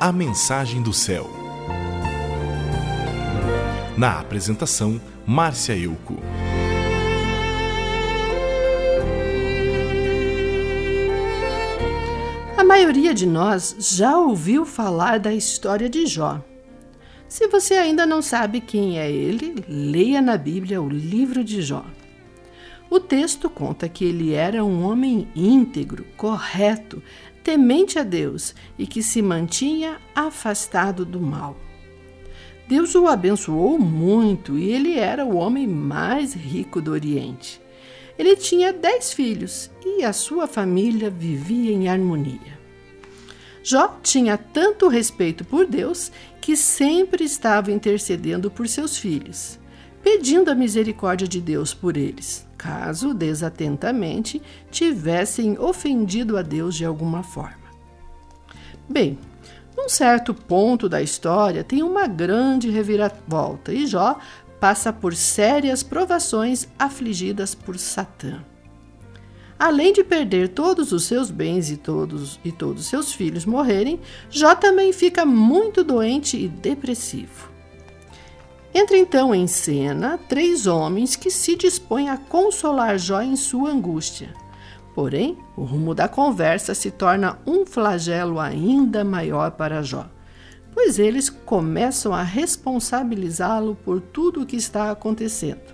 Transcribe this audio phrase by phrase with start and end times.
[0.00, 1.30] A Mensagem do Céu.
[3.96, 6.16] Na apresentação, Márcia Euco.
[12.58, 16.42] A maioria de nós já ouviu falar da história de Jó.
[17.28, 21.84] Se você ainda não sabe quem é ele, leia na Bíblia o livro de Jó.
[22.90, 27.02] O texto conta que ele era um homem íntegro, correto,
[27.44, 31.54] temente a Deus e que se mantinha afastado do mal.
[32.66, 37.60] Deus o abençoou muito e ele era o homem mais rico do Oriente.
[38.18, 42.58] Ele tinha dez filhos e a sua família vivia em harmonia.
[43.62, 49.58] Jó tinha tanto respeito por Deus que sempre estava intercedendo por seus filhos,
[50.02, 57.22] pedindo a misericórdia de Deus por eles, caso desatentamente tivessem ofendido a Deus de alguma
[57.22, 57.62] forma.
[58.88, 59.18] Bem,
[59.76, 64.18] num certo ponto da história tem uma grande reviravolta e Jó
[64.58, 68.42] passa por sérias provações afligidas por Satã.
[69.58, 74.54] Além de perder todos os seus bens e todos e todos seus filhos morrerem, Jó
[74.54, 77.53] também fica muito doente e depressivo.
[78.74, 84.34] Entra então em cena três homens que se dispõem a consolar Jó em sua angústia.
[84.94, 90.06] Porém, o rumo da conversa se torna um flagelo ainda maior para Jó
[90.74, 95.72] pois eles começam a responsabilizá-lo por tudo o que está acontecendo,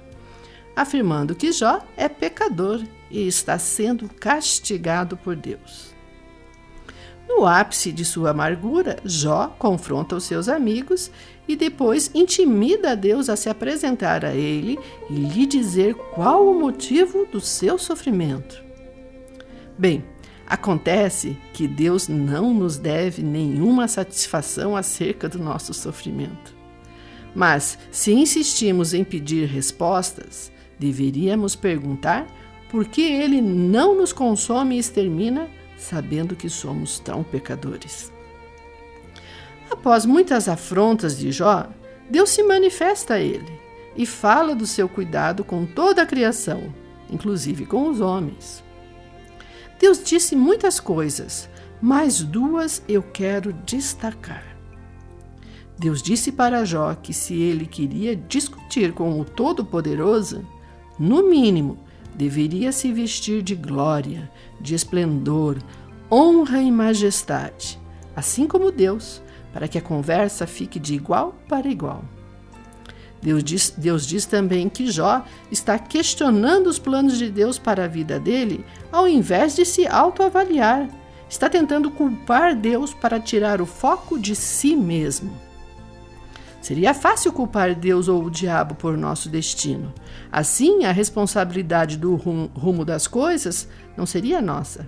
[0.76, 5.94] afirmando que Jó é pecador e está sendo castigado por Deus.
[7.40, 11.10] No ápice de sua amargura, Jó confronta os seus amigos
[11.48, 17.24] e depois intimida Deus a se apresentar a ele e lhe dizer qual o motivo
[17.24, 18.62] do seu sofrimento.
[19.78, 20.04] Bem,
[20.46, 26.54] Acontece que Deus não nos deve nenhuma satisfação acerca do nosso sofrimento.
[27.34, 32.26] Mas, se insistimos em pedir respostas, deveríamos perguntar
[32.68, 35.48] por que Ele não nos consome e extermina,
[35.80, 38.12] sabendo que somos tão pecadores.
[39.70, 41.66] Após muitas afrontas de Jó,
[42.08, 43.58] Deus se manifesta a ele
[43.96, 46.74] e fala do seu cuidado com toda a criação,
[47.08, 48.62] inclusive com os homens.
[49.78, 51.48] Deus disse muitas coisas,
[51.80, 54.44] mas duas eu quero destacar.
[55.78, 60.46] Deus disse para Jó que se ele queria discutir com o Todo-Poderoso,
[60.98, 61.78] no mínimo,
[62.20, 65.56] deveria se vestir de glória, de esplendor,
[66.10, 67.80] honra e majestade,
[68.14, 69.22] assim como Deus,
[69.54, 72.04] para que a conversa fique de igual para igual.
[73.22, 77.88] Deus diz, Deus diz também que Jó está questionando os planos de Deus para a
[77.88, 80.90] vida dele, ao invés de se autoavaliar.
[81.26, 85.32] Está tentando culpar Deus para tirar o foco de si mesmo.
[86.60, 89.94] Seria fácil culpar Deus ou o diabo por nosso destino.
[90.30, 93.66] Assim, a responsabilidade do rumo das coisas
[93.96, 94.86] não seria nossa.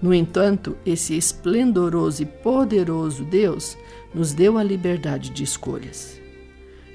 [0.00, 3.78] No entanto, esse esplendoroso e poderoso Deus
[4.12, 6.20] nos deu a liberdade de escolhas.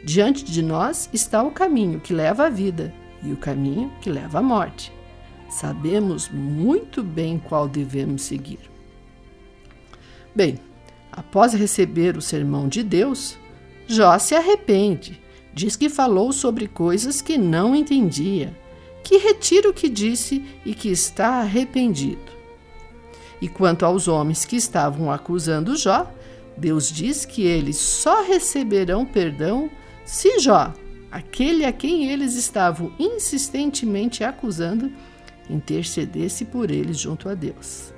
[0.03, 4.40] Diante de nós está o caminho que leva à vida e o caminho que leva
[4.40, 4.94] à morte.
[5.50, 8.59] Sabemos muito bem qual devemos seguir.
[10.35, 10.59] Bem,
[11.12, 13.38] após receber o sermão de Deus,
[13.88, 15.20] Jó se arrepende,
[15.53, 18.56] diz que falou sobre coisas que não entendia,
[19.03, 22.38] que retira o que disse e que está arrependido.
[23.42, 26.12] E quanto aos homens que estavam acusando Jó,
[26.58, 29.70] Deus diz que eles só receberão perdão
[30.03, 30.74] se Jó,
[31.09, 34.92] aquele a quem eles estavam insistentemente acusando,
[35.50, 37.97] intercedesse por eles junto a Deus.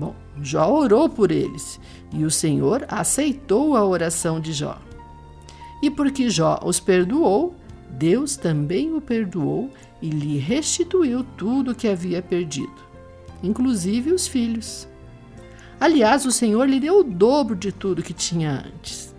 [0.00, 1.78] Bom, Jó orou por eles
[2.10, 4.78] e o Senhor aceitou a oração de Jó.
[5.82, 7.54] E porque Jó os perdoou,
[7.90, 9.68] Deus também o perdoou
[10.00, 12.72] e lhe restituiu tudo o que havia perdido,
[13.42, 14.88] inclusive os filhos.
[15.78, 19.14] Aliás, o Senhor lhe deu o dobro de tudo que tinha antes.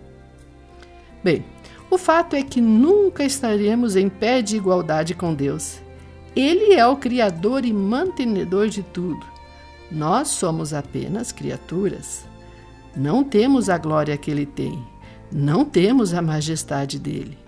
[1.22, 1.44] Bem,
[1.88, 5.80] o fato é que nunca estaremos em pé de igualdade com Deus.
[6.34, 9.31] Ele é o Criador e mantenedor de tudo.
[9.92, 12.24] Nós somos apenas criaturas.
[12.96, 14.82] Não temos a glória que ele tem,
[15.30, 17.38] não temos a majestade dele.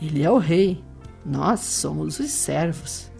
[0.00, 0.82] Ele é o Rei,
[1.26, 3.10] nós somos os servos.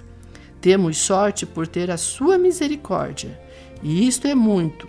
[0.60, 3.40] Temos sorte por ter a sua misericórdia,
[3.82, 4.88] e isto é muito,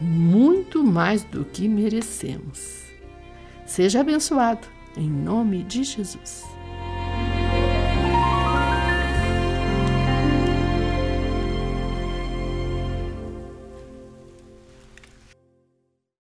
[0.00, 2.82] muito mais do que merecemos.
[3.66, 6.44] Seja abençoado, em nome de Jesus.